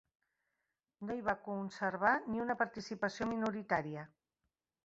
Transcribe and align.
No 1.09 1.17
hi 1.17 1.21
va 1.27 1.35
conservar 1.49 2.15
ni 2.31 2.43
una 2.47 2.57
participació 2.63 3.29
minoritària. 3.37 4.09